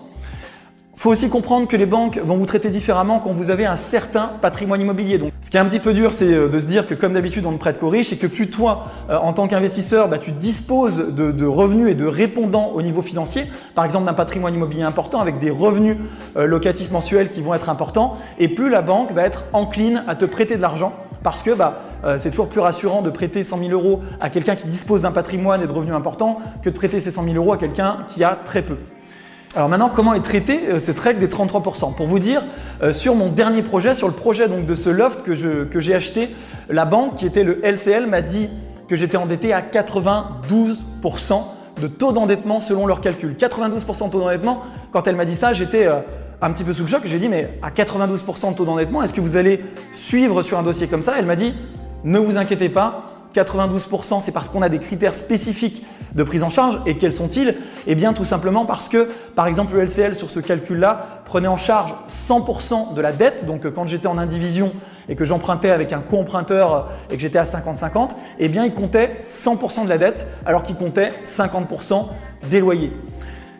Il 0.97 1.01
faut 1.01 1.11
aussi 1.11 1.29
comprendre 1.29 1.67
que 1.67 1.77
les 1.77 1.85
banques 1.85 2.17
vont 2.17 2.37
vous 2.37 2.47
traiter 2.47 2.71
différemment 2.71 3.19
quand 3.19 3.31
vous 3.31 3.51
avez 3.51 3.67
un 3.67 3.75
certain 3.75 4.31
patrimoine 4.41 4.81
immobilier. 4.81 5.19
Donc, 5.19 5.31
ce 5.41 5.51
qui 5.51 5.57
est 5.57 5.59
un 5.59 5.65
petit 5.65 5.77
peu 5.77 5.93
dur, 5.93 6.11
c'est 6.11 6.33
euh, 6.33 6.49
de 6.49 6.59
se 6.59 6.65
dire 6.65 6.87
que 6.87 6.95
comme 6.95 7.13
d'habitude, 7.13 7.45
on 7.45 7.51
ne 7.51 7.57
prête 7.57 7.79
qu'aux 7.79 7.89
riches 7.89 8.11
et 8.13 8.17
que 8.17 8.25
plus 8.25 8.49
toi, 8.49 8.85
euh, 9.11 9.17
en 9.17 9.31
tant 9.31 9.47
qu'investisseur, 9.47 10.07
bah, 10.07 10.17
tu 10.17 10.31
disposes 10.31 11.13
de, 11.15 11.45
revenus 11.45 11.91
et 11.91 11.93
de 11.93 12.07
répondants 12.07 12.71
au 12.73 12.81
niveau 12.81 13.03
financier, 13.03 13.43
par 13.75 13.85
exemple 13.85 14.07
d'un 14.07 14.15
patrimoine 14.15 14.55
immobilier 14.55 14.81
important 14.81 15.19
avec 15.19 15.37
des 15.37 15.51
revenus 15.51 15.97
locatifs 16.35 16.89
mensuels 16.89 17.29
qui 17.29 17.41
vont 17.41 17.53
être 17.53 17.69
importants, 17.69 18.17
et 18.39 18.47
plus 18.47 18.69
la 18.69 18.81
banque 18.81 19.11
va 19.11 19.21
être 19.21 19.43
encline 19.53 20.03
à 20.07 20.15
te 20.15 20.25
prêter 20.25 20.55
de 20.55 20.61
l'argent 20.61 20.93
parce 21.27 21.43
que 21.43 21.51
bah, 21.51 21.81
euh, 22.05 22.17
c'est 22.17 22.29
toujours 22.29 22.47
plus 22.47 22.61
rassurant 22.61 23.01
de 23.01 23.09
prêter 23.09 23.43
100 23.43 23.59
000 23.59 23.71
euros 23.71 23.99
à 24.21 24.29
quelqu'un 24.29 24.55
qui 24.55 24.65
dispose 24.65 25.01
d'un 25.01 25.11
patrimoine 25.11 25.61
et 25.61 25.67
de 25.67 25.71
revenus 25.73 25.93
importants 25.93 26.39
que 26.63 26.69
de 26.69 26.73
prêter 26.73 27.01
ces 27.01 27.11
100 27.11 27.25
000 27.25 27.35
euros 27.35 27.51
à 27.51 27.57
quelqu'un 27.57 28.05
qui 28.07 28.23
a 28.23 28.33
très 28.33 28.61
peu. 28.61 28.77
Alors 29.53 29.67
maintenant, 29.67 29.91
comment 29.93 30.13
est 30.13 30.21
traitée 30.21 30.69
euh, 30.69 30.79
cette 30.79 30.97
règle 30.97 31.19
des 31.19 31.27
33% 31.27 31.97
Pour 31.97 32.07
vous 32.07 32.19
dire, 32.19 32.45
euh, 32.81 32.93
sur 32.93 33.13
mon 33.13 33.27
dernier 33.27 33.61
projet, 33.61 33.93
sur 33.93 34.07
le 34.07 34.13
projet 34.13 34.47
donc, 34.47 34.65
de 34.65 34.73
ce 34.73 34.89
loft 34.89 35.23
que, 35.23 35.35
j'ai 35.81 35.93
acheté, 35.93 36.33
la 36.69 36.85
banque 36.85 37.15
qui 37.15 37.25
était 37.25 37.43
le 37.43 37.59
LCL 37.61 38.07
m'a 38.07 38.21
dit 38.21 38.49
que 38.87 38.95
j'étais 38.95 39.17
endetté 39.17 39.51
à 39.51 39.59
92% 39.59 40.77
de 41.81 41.87
taux 41.87 42.13
d'endettement 42.13 42.61
selon 42.61 42.87
leurs 42.87 43.01
calculs. 43.01 43.35
92% 43.37 44.05
de 44.05 44.11
taux 44.13 44.21
d'endettement, 44.21 44.63
quand 44.93 45.09
elle 45.09 45.17
m'a 45.17 45.25
dit 45.25 45.35
ça, 45.35 45.51
j'étais 45.51 45.89
un 46.41 46.51
petit 46.51 46.63
peu 46.63 46.73
sous 46.73 46.83
le 46.83 46.87
choc. 46.87 47.01
J'ai 47.05 47.19
dit, 47.19 47.29
mais 47.29 47.57
à 47.61 47.69
92% 47.69 48.51
de 48.51 48.55
taux 48.55 48.65
d'endettement, 48.65 49.01
est-ce 49.03 49.13
que 49.13 49.21
vous 49.21 49.37
allez 49.37 49.63
suivre 49.91 50.41
sur 50.41 50.57
un 50.57 50.63
dossier 50.63 50.87
comme 50.87 51.01
ça? 51.01 51.15
Elle 51.17 51.25
m'a 51.25 51.35
dit, 51.35 51.53
ne 52.03 52.19
vous 52.19 52.37
inquiétez 52.37 52.69
pas, 52.69 53.11
92% 53.35 54.21
c'est 54.21 54.31
parce 54.31 54.49
qu'on 54.49 54.61
a 54.61 54.69
des 54.69 54.79
critères 54.79 55.13
spécifiques 55.13 55.85
de 56.15 56.23
prise 56.23 56.43
en 56.43 56.49
charge. 56.49 56.79
Et 56.85 56.97
quels 56.97 57.13
sont-ils? 57.13 57.55
Eh 57.85 57.95
bien 57.95 58.13
tout 58.13 58.25
simplement 58.25 58.65
parce 58.65 58.89
que 58.89 59.09
par 59.35 59.47
exemple 59.47 59.75
le 59.75 59.83
LCL 59.83 60.15
sur 60.15 60.29
ce 60.29 60.39
calcul-là 60.39 61.21
prenait 61.25 61.47
en 61.47 61.57
charge 61.57 61.93
100% 62.09 62.93
de 62.93 63.01
la 63.01 63.11
dette. 63.11 63.45
Donc 63.45 63.69
quand 63.71 63.85
j'étais 63.87 64.07
en 64.07 64.17
indivision 64.17 64.71
et 65.09 65.15
que 65.15 65.25
j'empruntais 65.25 65.69
avec 65.69 65.93
un 65.93 65.99
co-emprunteur 65.99 66.89
et 67.11 67.15
que 67.15 67.21
j'étais 67.21 67.39
à 67.39 67.43
50-50, 67.43 68.11
eh 68.39 68.49
bien 68.49 68.65
il 68.65 68.73
comptait 68.73 69.21
100% 69.23 69.83
de 69.85 69.89
la 69.89 69.97
dette 69.97 70.27
alors 70.45 70.63
qu'il 70.63 70.75
comptait 70.75 71.11
50% 71.23 72.07
des 72.49 72.59
loyers. 72.59 72.93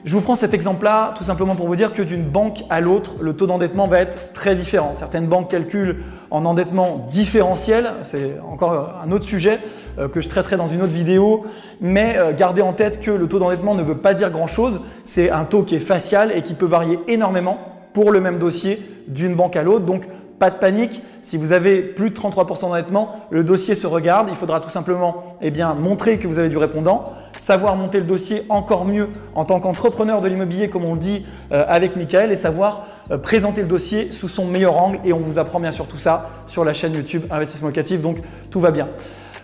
Je 0.07 0.15
vous 0.15 0.21
prends 0.21 0.35
cet 0.35 0.53
exemple-là 0.53 1.13
tout 1.17 1.25
simplement 1.25 1.57
pour 1.57 1.67
vous 1.67 1.75
dire 1.75 1.91
que 1.91 2.01
d'une 2.01 2.23
banque 2.23 2.63
à 2.69 2.79
l'autre, 2.79 3.15
le 3.19 3.33
taux 3.33 3.45
d'endettement 3.45 3.89
va 3.89 3.99
être 3.99 4.31
très 4.31 4.55
différent. 4.55 4.93
Certaines 4.93 5.25
banques 5.25 5.51
calculent 5.51 5.97
en 6.31 6.45
endettement 6.45 7.05
différentiel, 7.09 7.91
c'est 8.03 8.39
encore 8.39 8.93
un 9.03 9.11
autre 9.11 9.25
sujet 9.25 9.59
euh, 9.99 10.07
que 10.07 10.21
je 10.21 10.29
traiterai 10.29 10.55
dans 10.55 10.69
une 10.69 10.81
autre 10.81 10.93
vidéo, 10.93 11.45
mais 11.81 12.15
euh, 12.15 12.31
gardez 12.31 12.61
en 12.61 12.71
tête 12.71 13.01
que 13.01 13.11
le 13.11 13.27
taux 13.27 13.37
d'endettement 13.37 13.75
ne 13.75 13.83
veut 13.83 13.97
pas 13.97 14.13
dire 14.13 14.31
grand-chose, 14.31 14.79
c'est 15.03 15.29
un 15.29 15.43
taux 15.43 15.63
qui 15.63 15.75
est 15.75 15.81
facial 15.81 16.31
et 16.33 16.41
qui 16.41 16.53
peut 16.53 16.67
varier 16.67 16.99
énormément 17.09 17.57
pour 17.91 18.09
le 18.09 18.21
même 18.21 18.39
dossier 18.39 18.79
d'une 19.09 19.35
banque 19.35 19.57
à 19.57 19.63
l'autre. 19.63 19.83
Donc 19.83 20.07
pas 20.39 20.51
de 20.51 20.55
panique, 20.55 21.01
si 21.21 21.35
vous 21.35 21.51
avez 21.51 21.81
plus 21.81 22.11
de 22.11 22.15
33% 22.15 22.61
d'endettement, 22.61 23.27
le 23.29 23.43
dossier 23.43 23.75
se 23.75 23.87
regarde, 23.87 24.29
il 24.29 24.37
faudra 24.37 24.61
tout 24.61 24.69
simplement 24.69 25.35
eh 25.41 25.51
montrer 25.77 26.17
que 26.17 26.27
vous 26.27 26.39
avez 26.39 26.47
du 26.47 26.57
répondant 26.57 27.11
savoir 27.37 27.75
monter 27.75 27.99
le 27.99 28.05
dossier 28.05 28.43
encore 28.49 28.85
mieux 28.85 29.09
en 29.35 29.45
tant 29.45 29.59
qu'entrepreneur 29.59 30.21
de 30.21 30.27
l'immobilier, 30.27 30.69
comme 30.69 30.85
on 30.85 30.93
le 30.93 30.99
dit 30.99 31.25
euh, 31.51 31.63
avec 31.67 31.95
Michael, 31.95 32.31
et 32.31 32.35
savoir 32.35 32.85
euh, 33.11 33.17
présenter 33.17 33.61
le 33.61 33.67
dossier 33.67 34.11
sous 34.11 34.27
son 34.27 34.45
meilleur 34.45 34.77
angle. 34.77 34.99
Et 35.05 35.13
on 35.13 35.19
vous 35.19 35.37
apprend 35.37 35.59
bien 35.59 35.71
sûr 35.71 35.87
tout 35.87 35.97
ça 35.97 36.29
sur 36.45 36.63
la 36.63 36.73
chaîne 36.73 36.93
YouTube 36.93 37.23
Investissement 37.31 37.69
Locatif, 37.69 38.01
donc 38.01 38.17
tout 38.51 38.59
va 38.59 38.71
bien. 38.71 38.87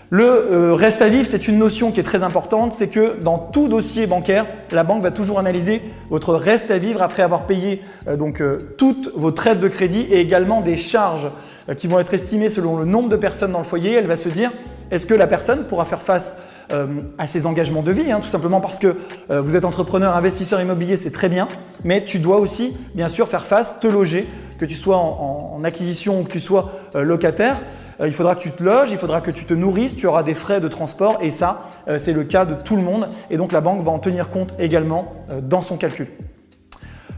Le 0.09 0.25
euh, 0.25 0.73
reste 0.75 1.01
à 1.01 1.09
vivre, 1.09 1.25
c'est 1.25 1.47
une 1.47 1.57
notion 1.57 1.91
qui 1.91 1.99
est 1.99 2.03
très 2.03 2.21
importante, 2.21 2.73
c'est 2.73 2.89
que 2.89 3.19
dans 3.21 3.39
tout 3.39 3.67
dossier 3.67 4.05
bancaire, 4.05 4.45
la 4.71 4.83
banque 4.83 5.01
va 5.01 5.11
toujours 5.11 5.39
analyser 5.39 5.81
votre 6.09 6.35
reste 6.35 6.69
à 6.69 6.77
vivre 6.77 7.01
après 7.01 7.23
avoir 7.23 7.47
payé 7.47 7.81
donc 8.19 8.43
toutes 8.77 9.11
vos 9.15 9.31
traites 9.31 9.59
de 9.59 9.67
crédit 9.67 10.01
et 10.11 10.19
également 10.19 10.61
des 10.61 10.77
charges 10.77 11.29
qui 11.77 11.87
vont 11.87 11.97
être 11.97 12.13
estimées 12.13 12.49
selon 12.49 12.77
le 12.77 12.85
nombre 12.85 13.09
de 13.09 13.15
personnes 13.15 13.53
dans 13.53 13.59
le 13.59 13.65
foyer. 13.65 13.93
Elle 13.93 14.05
va 14.05 14.17
se 14.17 14.29
dire 14.29 14.51
est-ce 14.91 15.07
que 15.07 15.15
la 15.15 15.25
personne 15.25 15.65
pourra 15.65 15.85
faire 15.85 16.03
face 16.03 16.37
euh, 16.71 17.01
à 17.17 17.27
ses 17.27 17.45
engagements 17.45 17.81
de 17.81 17.91
vie, 17.91 18.11
hein, 18.11 18.19
tout 18.21 18.29
simplement 18.29 18.61
parce 18.61 18.79
que 18.79 18.95
euh, 19.29 19.41
vous 19.41 19.55
êtes 19.55 19.65
entrepreneur, 19.65 20.15
investisseur 20.15 20.61
immobilier, 20.61 20.95
c'est 20.95 21.11
très 21.11 21.29
bien, 21.29 21.47
mais 21.83 22.05
tu 22.05 22.19
dois 22.19 22.37
aussi, 22.37 22.77
bien 22.95 23.09
sûr, 23.09 23.27
faire 23.27 23.45
face, 23.45 23.79
te 23.79 23.87
loger, 23.87 24.27
que 24.57 24.65
tu 24.65 24.75
sois 24.75 24.97
en, 24.97 25.61
acquisition 25.63 26.21
ou 26.21 26.23
que 26.23 26.31
tu 26.31 26.39
sois 26.39 26.71
euh, 26.95 27.03
locataire. 27.03 27.61
il 28.03 28.13
faudra 28.13 28.35
que 28.35 28.41
tu 28.41 28.51
te 28.51 28.63
loges, 28.63 28.91
il 28.91 28.97
faudra 28.97 29.21
que 29.21 29.31
tu 29.31 29.45
te 29.45 29.53
nourrisses, 29.53 29.95
tu 29.95 30.07
auras 30.07 30.23
des 30.23 30.35
frais 30.35 30.61
de 30.61 30.67
transport 30.67 31.17
et 31.21 31.31
ça, 31.31 31.69
c'est 31.97 32.13
le 32.13 32.23
cas 32.23 32.45
de 32.45 32.53
tout 32.53 32.75
le 32.75 32.81
monde 32.81 33.09
et 33.29 33.37
donc 33.37 33.51
la 33.51 33.61
banque 33.61 33.81
va 33.81 33.91
en 33.91 33.99
tenir 33.99 34.29
compte 34.29 34.53
également 34.59 35.13
dans 35.41 35.61
son 35.61 35.77
calcul. 35.77 36.07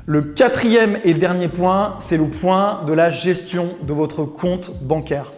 Le 0.08 0.22
quatrième 0.22 1.00
et 1.04 1.16
dernier 1.16 1.48
point, 1.48 1.96
c'est 1.98 2.18
le 2.18 2.28
point 2.28 2.84
de 2.86 2.94
la 2.94 3.10
gestion 3.10 3.70
de 3.82 3.94
votre 3.94 4.24
compte 4.24 4.72
bancaire. 4.84 5.32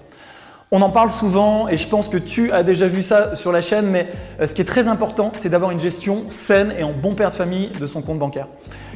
On 0.69 0.81
en 0.81 0.89
parle 0.89 1.11
souvent 1.11 1.69
et 1.69 1.77
je 1.77 1.87
pense 1.87 2.09
que 2.09 2.17
tu 2.17 2.51
as 2.51 2.61
déjà 2.61 2.87
vu 2.87 3.01
ça 3.01 3.37
sur 3.37 3.53
la 3.53 3.61
chaîne, 3.61 3.87
mais 3.87 4.09
euh, 4.41 4.47
ce 4.47 4.53
qui 4.53 4.61
est 4.61 4.65
très 4.65 4.89
important, 4.89 5.31
c'est 5.35 5.47
d'avoir 5.47 5.71
une 5.71 5.79
gestion 5.79 6.25
saine 6.27 6.73
et 6.77 6.83
en 6.83 6.91
bon 6.91 7.15
père 7.15 7.29
de 7.29 7.35
famille 7.35 7.69
de 7.79 7.85
son 7.85 8.01
compte 8.01 8.19
bancaire. 8.19 8.47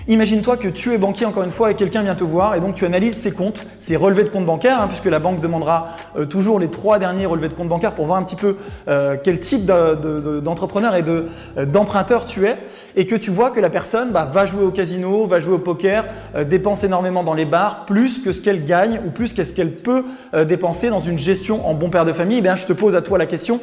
Imagine-toi 0.07 0.57
que 0.57 0.67
tu 0.67 0.93
es 0.93 0.97
banquier 0.97 1.27
encore 1.27 1.43
une 1.43 1.51
fois 1.51 1.69
et 1.69 1.75
quelqu'un 1.75 2.01
vient 2.01 2.15
te 2.15 2.23
voir 2.23 2.55
et 2.55 2.59
donc 2.59 2.73
tu 2.73 2.85
analyses 2.85 3.15
ses 3.15 3.31
comptes, 3.31 3.63
ses 3.77 3.95
relevés 3.95 4.23
de 4.23 4.29
compte 4.29 4.47
bancaire, 4.47 4.81
hein, 4.81 4.87
puisque 4.87 5.05
la 5.05 5.19
banque 5.19 5.41
demandera 5.41 5.89
euh, 6.17 6.25
toujours 6.25 6.59
les 6.59 6.69
trois 6.69 6.97
derniers 6.97 7.27
relevés 7.27 7.49
de 7.49 7.53
compte 7.53 7.69
bancaire 7.69 7.93
pour 7.93 8.07
voir 8.07 8.17
un 8.17 8.23
petit 8.23 8.35
peu 8.35 8.55
euh, 8.87 9.15
quel 9.23 9.39
type 9.39 9.65
d'entrepreneur 9.65 10.95
et 10.95 11.03
euh, 11.07 11.65
d'emprunteur 11.65 12.25
tu 12.25 12.47
es, 12.47 12.57
et 12.95 13.05
que 13.05 13.15
tu 13.15 13.29
vois 13.29 13.51
que 13.51 13.59
la 13.59 13.69
personne 13.69 14.11
bah, 14.11 14.27
va 14.31 14.45
jouer 14.45 14.63
au 14.63 14.71
casino, 14.71 15.27
va 15.27 15.39
jouer 15.39 15.53
au 15.53 15.59
poker, 15.59 16.05
dépense 16.49 16.83
énormément 16.83 17.23
dans 17.23 17.35
les 17.35 17.45
bars, 17.45 17.85
plus 17.85 18.19
que 18.19 18.31
ce 18.31 18.41
qu'elle 18.41 18.65
gagne 18.65 18.99
ou 19.05 19.11
plus 19.11 19.33
que 19.33 19.43
ce 19.43 19.53
qu'elle 19.53 19.71
peut 19.71 20.03
dépenser 20.45 20.89
dans 20.89 20.99
une 20.99 21.19
gestion 21.19 21.67
en 21.67 21.73
bon 21.73 21.89
père 21.89 22.05
de 22.05 22.13
famille. 22.13 22.39
Eh 22.39 22.41
bien, 22.41 22.55
je 22.55 22.65
te 22.65 22.73
pose 22.73 22.95
à 22.95 23.01
toi 23.01 23.17
la 23.17 23.25
question 23.25 23.59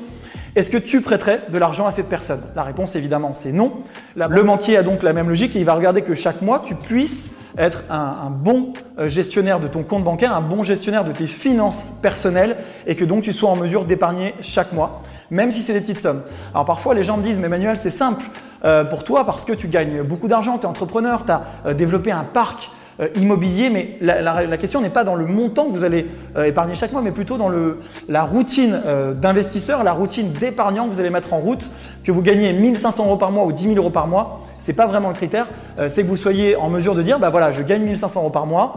est-ce 0.57 0.71
que 0.71 0.79
tu 0.79 1.01
prêterais 1.01 1.43
de 1.51 1.59
l'argent 1.59 1.87
à 1.87 1.91
cette 1.91 2.09
personne? 2.09 2.41
La 2.57 2.63
réponse 2.63 2.97
évidemment 2.97 3.33
c'est 3.33 3.53
non. 3.53 3.73
Le 4.17 4.43
banquier 4.43 4.77
a 4.77 4.83
donc 4.83 5.03
la 5.03 5.13
même 5.13 5.29
logique 5.29 5.55
et 5.57 5.61
il 5.61 5.65
va 5.65 5.75
regarder 5.75 6.03
que 6.03 6.15
chaque 6.15 6.43
mois 6.43 6.61
tu 6.65 6.75
puisses 6.75 7.37
être 7.57 7.85
un, 7.91 8.31
bon 8.31 8.73
euh, 8.99 9.09
gestionnaire 9.09 9.61
de 9.61 9.67
ton 9.67 9.83
compte 9.83 10.05
bancaire, 10.05 10.35
un 10.35 10.41
bon 10.41 10.63
gestionnaire 10.63 11.05
de 11.05 11.13
tes 11.13 11.27
finances 11.27 11.93
personnelles 12.03 12.57
et 12.87 12.95
que 12.95 13.05
donc 13.05 13.23
tu 13.23 13.33
sois 13.33 13.51
en 13.51 13.57
mesure 13.57 13.85
d'épargner 13.85 14.35
chaque 14.41 14.73
mois, 14.73 15.03
même 15.31 15.51
si 15.51 15.61
c'est 15.61 15.73
des 15.73 15.81
petites 15.81 16.01
sommes. 16.01 16.23
Alors 16.55 16.65
parfois 16.65 16.95
les 16.95 17.05
gens 17.05 17.17
me 17.17 17.23
disent 17.23 17.41
mais 17.41 17.49
Manuel 17.49 17.77
c'est 17.77 17.91
simple 17.91 18.25
euh, 18.65 18.85
pour 18.85 19.05
toi 19.05 19.25
parce 19.25 19.45
que 19.45 19.53
tu 19.53 19.69
gagnes 19.69 20.03
beaucoup 20.03 20.29
d'argent, 20.29 20.59
tu 20.59 20.65
es 20.65 20.67
entrepreneur, 20.67 21.25
tu 21.25 21.33
as 21.33 21.43
euh, 21.67 21.75
développé 21.75 22.11
un 22.11 22.25
parc 22.25 22.71
immobilier, 23.15 23.71
mais 23.71 23.97
la, 24.01 24.57
question 24.57 24.81
n'est 24.81 24.91
pas 24.91 25.05
dans 25.05 25.15
le 25.15 25.25
montant 25.25 25.67
que 25.67 25.73
vous 25.73 25.85
allez 25.85 26.07
euh, 26.37 26.45
épargner 26.45 26.75
chaque 26.75 26.93
mois, 26.93 27.03
mais 27.03 27.13
plutôt 27.13 27.37
dans 27.37 27.49
le, 27.49 27.79
la 28.09 28.25
routine 28.25 28.81
euh, 28.87 29.15
d'investisseur, 29.15 29.85
la 29.85 29.93
routine 29.93 30.33
d'épargnant 30.33 30.87
que 30.87 30.93
vous 30.93 31.01
allez 31.01 31.11
mettre 31.11 31.33
en 31.33 31.39
route, 31.39 31.71
que 32.09 32.13
vous 32.13 32.23
gagnez 32.23 32.55
1500 32.55 33.05
euros 33.05 33.17
par 33.19 33.31
mois 33.31 33.45
ou 33.45 33.53
10 33.53 33.65
000 33.65 33.77
euros 33.77 33.91
par 33.91 34.07
mois, 34.07 34.41
c'est 34.59 34.73
pas 34.73 34.87
vraiment 34.87 35.11
le 35.11 35.15
critère, 35.15 35.47
c'est 35.89 36.03
que 36.03 36.09
vous 36.09 36.17
soyez 36.17 36.57
en 36.57 36.71
mesure 36.71 36.95
de 36.95 37.03
dire, 37.03 37.19
bah 37.19 37.29
voilà, 37.29 37.53
je 37.53 37.61
gagne 37.61 37.83
1500 37.83 38.21
euros 38.21 38.31
par 38.31 38.47
mois, 38.47 38.77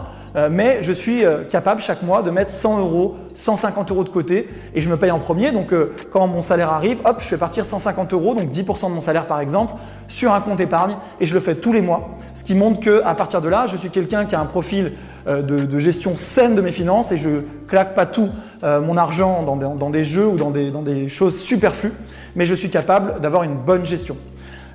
mais 0.51 0.79
je 0.81 0.91
suis 0.91 1.23
capable 1.49 1.79
chaque 1.79 2.03
mois 2.03 2.23
de 2.23 2.29
mettre 2.29 2.51
100 2.51 2.79
euros, 2.79 3.15
150 3.35 3.89
euros 3.91 4.03
de 4.03 4.09
côté 4.09 4.49
et 4.75 4.81
je 4.81 4.89
me 4.89 4.97
paye 4.97 5.11
en 5.11 5.19
premier. 5.19 5.51
Donc 5.51 5.73
quand 6.11 6.27
mon 6.27 6.41
salaire 6.41 6.71
arrive, 6.71 6.97
hop, 7.05 7.17
je 7.21 7.25
fais 7.25 7.37
partir 7.37 7.65
150 7.65 8.11
euros, 8.11 8.35
donc 8.35 8.51
10% 8.51 8.89
de 8.89 8.93
mon 8.93 8.99
salaire 8.99 9.25
par 9.25 9.39
exemple, 9.39 9.73
sur 10.09 10.33
un 10.33 10.41
compte 10.41 10.59
épargne 10.59 10.97
et 11.21 11.25
je 11.25 11.33
le 11.33 11.39
fais 11.39 11.55
tous 11.55 11.71
les 11.71 11.81
mois. 11.81 12.09
Ce 12.33 12.43
qui 12.43 12.53
montre 12.53 12.81
qu'à 12.81 13.15
partir 13.15 13.41
de 13.41 13.47
là, 13.47 13.65
je 13.67 13.77
suis 13.77 13.89
quelqu'un 13.89 14.25
qui 14.25 14.35
a 14.35 14.41
un 14.41 14.45
profil 14.45 14.93
euh, 15.27 15.41
de, 15.41 15.79
gestion 15.79 16.15
saine 16.15 16.55
de 16.55 16.61
mes 16.61 16.71
finances 16.71 17.11
et 17.11 17.17
je 17.17 17.29
claque 17.67 17.93
pas 17.93 18.05
tout 18.05 18.29
euh, 18.63 18.81
mon 18.81 18.97
argent 18.97 19.43
dans 19.43 19.89
des, 19.89 20.03
jeux 20.03 20.27
ou 20.27 20.37
dans 20.37 20.51
des, 20.51 21.09
choses 21.09 21.39
superflues, 21.39 21.93
mais 22.35 22.45
je 22.45 22.55
suis 22.55 22.69
capable 22.69 23.21
d'avoir 23.21 23.43
une 23.43 23.55
bonne 23.55 23.85
gestion. 23.85 24.17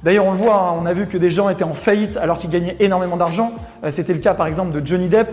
D'ailleurs, 0.02 0.26
on 0.26 0.32
le 0.32 0.36
voit, 0.36 0.56
hein, 0.56 0.74
on 0.80 0.86
a 0.86 0.92
vu 0.92 1.06
que 1.06 1.18
des 1.18 1.30
gens 1.30 1.48
étaient 1.48 1.64
en 1.64 1.74
faillite 1.74 2.16
alors 2.16 2.38
qu'ils 2.38 2.50
gagnaient 2.50 2.76
énormément 2.80 3.16
d'argent. 3.16 3.52
Euh, 3.82 3.90
c'était 3.90 4.12
le 4.12 4.20
cas 4.20 4.34
par 4.34 4.46
exemple 4.46 4.78
de 4.78 4.86
Johnny 4.86 5.08
Depp, 5.08 5.28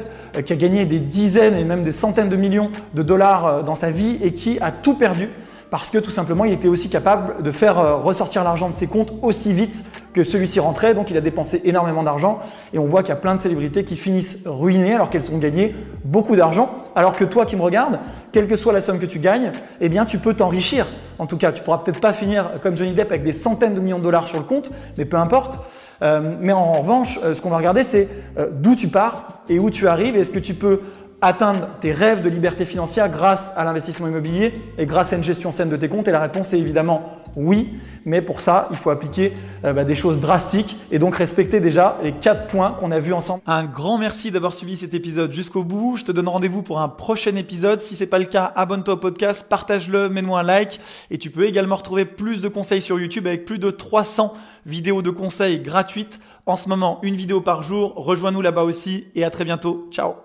qui 0.46 0.54
a 0.54 0.56
gagné 0.56 0.86
des 0.86 1.00
dizaines 1.00 1.56
et 1.56 1.64
même 1.64 1.84
des 1.84 1.92
centaines 1.92 2.30
de 2.30 2.36
millions 2.36 2.72
de 2.94 3.04
dollars 3.04 3.64
dans 3.64 3.76
sa 3.76 3.92
vie 3.92 4.18
et 4.24 4.34
qui 4.34 4.58
a 4.62 4.72
tout 4.72 4.96
perdu 4.96 5.30
parce 5.74 5.90
que 5.90 5.98
tout 5.98 6.12
simplement, 6.12 6.46
il 6.46 6.54
était 6.54 6.68
aussi 6.68 6.88
capable 6.88 7.42
de 7.42 7.50
faire 7.50 7.80
euh, 7.80 7.96
ressortir 7.96 8.44
l'argent 8.44 8.70
de 8.70 8.76
ses 8.76 8.86
comptes 8.86 9.12
aussi 9.24 9.54
vite 9.54 9.84
que 10.14 10.24
celui-ci 10.24 10.60
rentrait. 10.60 10.94
Donc, 10.94 11.10
il 11.10 11.18
a 11.18 11.20
dépensé 11.20 11.62
énormément 11.64 12.04
d'argent. 12.04 12.38
Et 12.74 12.78
on 12.78 12.86
voit 12.86 13.02
qu'il 13.02 13.10
y 13.10 13.14
a 13.14 13.20
plein 13.20 13.34
de 13.34 13.40
célébrités 13.40 13.84
qui 13.84 13.96
finissent 13.96 14.44
ruinées 14.46 14.94
alors 14.94 15.10
qu'elles 15.10 15.32
ont 15.32 15.40
gagné 15.40 15.76
beaucoup 16.06 16.36
d'argent. 16.36 16.70
Alors 16.94 17.16
que 17.16 17.26
toi 17.26 17.48
qui 17.48 17.56
me 17.56 17.64
regardes, 17.64 18.00
quelle 18.32 18.46
que 18.46 18.56
soit 18.56 18.72
la 18.72 18.82
somme 18.82 19.00
que 19.00 19.08
tu 19.08 19.18
gagnes, 19.18 19.52
eh 19.82 19.90
bien, 19.90 20.06
tu 20.06 20.20
peux 20.20 20.36
t'enrichir. 20.36 20.86
En 21.20 21.26
tout 21.26 21.38
cas, 21.38 21.52
tu 21.52 21.62
pourras 21.64 21.80
peut-être 21.80 22.00
pas 22.00 22.14
finir 22.14 22.52
comme 22.62 22.76
Johnny 22.76 22.94
Depp 22.94 23.12
avec 23.12 23.24
des 23.24 23.34
centaines 23.34 23.74
de 23.74 23.80
millions 23.80 24.00
de 24.00 24.04
dollars 24.04 24.28
sur 24.28 24.38
le 24.38 24.44
compte, 24.44 24.72
mais 24.98 25.06
peu 25.06 25.18
importe. 25.18 25.60
Euh, 26.02 26.36
mais 26.40 26.54
en 26.54 26.74
revanche, 26.74 27.20
euh, 27.24 27.34
ce 27.34 27.42
qu'on 27.42 27.50
va 27.50 27.58
regarder, 27.58 27.84
c'est 27.84 28.10
d'où 28.52 28.76
tu 28.76 28.88
pars 28.88 29.44
et 29.50 29.60
où 29.60 29.70
tu 29.70 29.88
arrives. 29.88 30.16
Est-ce 30.16 30.32
que 30.32 30.40
tu 30.40 30.54
peux 30.54 30.82
atteindre 31.22 31.70
tes 31.80 31.92
rêves 31.92 32.22
de 32.22 32.30
liberté 32.30 32.66
financière 32.66 33.10
grâce 33.10 33.54
à 33.56 33.64
l'investissement 33.64 34.08
immobilier 34.08 34.54
et 34.78 34.86
grâce 34.86 35.14
à 35.14 35.16
une 35.16 35.24
gestion 35.24 35.52
saine 35.52 35.70
de 35.70 35.78
tes 35.78 35.88
comptes? 35.88 36.08
Et 36.08 36.12
la 36.12 36.20
réponse 36.20 36.54
est 36.54 36.60
évidemment 36.60 37.20
oui, 37.36 37.80
mais 38.06 38.22
pour 38.22 38.42
ça, 38.42 38.68
il 38.72 38.78
faut 38.78 38.90
appliquer 38.90 39.34
euh, 39.66 39.74
bah, 39.74 39.84
des 39.84 39.96
choses 39.96 40.20
drastiques 40.20 40.76
et 40.92 41.00
donc 41.00 41.16
respecter 41.16 41.60
déjà 41.60 41.98
les 42.04 42.12
quatre 42.12 42.48
points 42.48 42.72
qu'on 42.72 42.92
a 42.92 43.00
vus 43.00 43.14
ensemble. 43.14 43.42
Un 43.48 43.66
grand 43.66 43.98
merci 43.98 44.32
d'avoir 44.32 44.54
suivi 44.54 44.78
cet 44.78 44.94
épisode 44.94 45.34
jusqu'au 45.34 45.64
bout. 45.64 45.98
Je 45.98 46.06
te 46.06 46.12
donne 46.12 46.28
rendez-vous 46.28 46.64
pour 46.64 46.80
un 46.80 46.90
prochain 46.90 47.36
épisode. 47.36 47.82
Si 47.82 47.96
c'est 47.96 48.08
pas 48.08 48.20
le 48.20 48.26
cas, 48.26 48.52
abonne-toi 48.56 48.96
au 48.96 48.98
podcast, 48.98 49.48
partage-le, 49.50 50.10
mets-moi 50.10 50.42
un 50.42 50.44
like 50.44 50.80
et 51.12 51.18
tu 51.18 51.30
peux 51.30 51.46
également 51.46 51.76
retrouver 51.76 52.06
plus 52.06 52.42
de 52.42 52.48
conseils 52.48 52.82
sur 52.82 53.00
YouTube 53.00 53.28
avec 53.28 53.46
plus 53.46 53.60
de 53.60 53.72
300 53.72 54.34
vidéos 54.66 55.02
de 55.02 55.10
conseils 55.10 55.60
gratuites. 55.60 56.20
En 56.46 56.56
ce 56.56 56.68
moment, 56.70 57.00
une 57.04 57.16
vidéo 57.16 57.42
par 57.42 57.64
jour. 57.64 57.94
Rejoins-nous 57.96 58.42
là-bas 58.42 58.64
aussi 58.64 59.08
et 59.16 59.24
à 59.24 59.30
très 59.30 59.46
bientôt. 59.46 59.88
Ciao 59.92 60.23